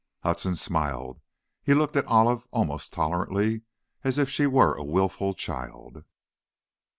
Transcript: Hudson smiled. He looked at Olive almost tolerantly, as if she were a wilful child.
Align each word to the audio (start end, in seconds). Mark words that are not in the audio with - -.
Hudson 0.23 0.55
smiled. 0.55 1.21
He 1.61 1.75
looked 1.75 1.95
at 1.95 2.07
Olive 2.07 2.47
almost 2.49 2.91
tolerantly, 2.91 3.61
as 4.03 4.17
if 4.17 4.31
she 4.31 4.47
were 4.47 4.75
a 4.75 4.83
wilful 4.83 5.35
child. 5.35 6.05